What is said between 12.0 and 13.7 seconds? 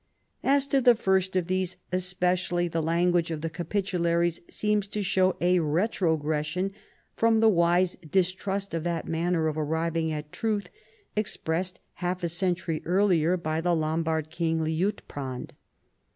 half a century earlier by